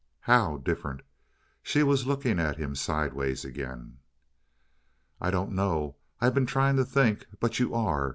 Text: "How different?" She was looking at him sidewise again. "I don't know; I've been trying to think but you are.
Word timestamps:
"How 0.21 0.57
different?" 0.57 1.03
She 1.61 1.83
was 1.83 2.07
looking 2.07 2.39
at 2.39 2.57
him 2.57 2.73
sidewise 2.73 3.45
again. 3.45 3.99
"I 5.21 5.29
don't 5.29 5.51
know; 5.51 5.95
I've 6.19 6.33
been 6.33 6.47
trying 6.47 6.75
to 6.77 6.85
think 6.85 7.27
but 7.39 7.59
you 7.59 7.75
are. 7.75 8.09